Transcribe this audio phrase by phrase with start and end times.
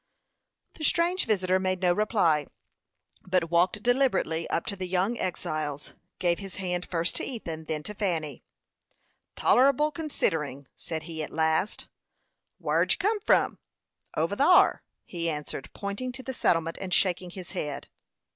[0.73, 2.47] The strange visitor made no reply,
[3.21, 7.83] but walked deliberately up to the young exiles, gave his hand first to Ethan, then
[7.83, 8.43] to Fanny.
[9.35, 11.85] "Toler'ble, considering," said he, at last.
[12.57, 13.59] "Whar did you kim from?"
[14.17, 17.87] "Over thar," he answered, pointing to the settlement, and shaking his head.